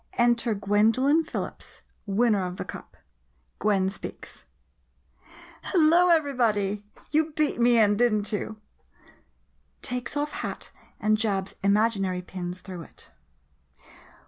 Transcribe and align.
Enter 0.13 0.55
Gwendolin 0.55 1.23
Phillips, 1.23 1.83
winner 2.07 2.43
of 2.43 2.57
the 2.57 2.65
cup. 2.65 2.97
Gwen 3.59 3.87
speaks 3.91 4.45
Hello, 5.65 6.09
everybody! 6.09 6.83
You 7.11 7.25
all 7.25 7.31
beat 7.35 7.61
me 7.61 7.77
in, 7.77 7.97
did 7.97 8.11
n't 8.11 8.33
you? 8.33 8.59
[Takes 9.83 10.17
off 10.17 10.31
hat 10.31 10.71
and 10.99 11.19
jabs 11.19 11.53
imaginary 11.61 12.23
pins 12.23 12.61
through 12.61 12.81
it. 12.81 13.11